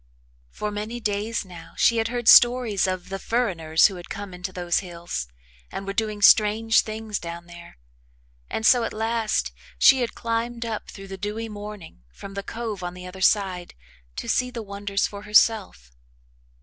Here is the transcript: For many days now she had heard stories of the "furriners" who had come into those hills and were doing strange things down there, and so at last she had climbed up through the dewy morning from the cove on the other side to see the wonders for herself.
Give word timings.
For 0.49 0.71
many 0.71 0.99
days 0.99 1.45
now 1.45 1.75
she 1.77 1.97
had 1.97 2.07
heard 2.07 2.27
stories 2.27 2.87
of 2.87 3.09
the 3.09 3.19
"furriners" 3.19 3.85
who 3.85 3.97
had 3.97 4.09
come 4.09 4.33
into 4.33 4.51
those 4.51 4.79
hills 4.79 5.27
and 5.71 5.85
were 5.85 5.93
doing 5.93 6.23
strange 6.23 6.81
things 6.81 7.19
down 7.19 7.45
there, 7.45 7.77
and 8.49 8.65
so 8.65 8.83
at 8.83 8.93
last 8.93 9.51
she 9.77 10.01
had 10.01 10.15
climbed 10.15 10.65
up 10.65 10.89
through 10.89 11.09
the 11.09 11.19
dewy 11.19 11.49
morning 11.49 12.01
from 12.11 12.33
the 12.33 12.41
cove 12.41 12.81
on 12.81 12.95
the 12.95 13.05
other 13.05 13.21
side 13.21 13.75
to 14.15 14.27
see 14.27 14.49
the 14.49 14.63
wonders 14.63 15.05
for 15.05 15.21
herself. 15.21 15.91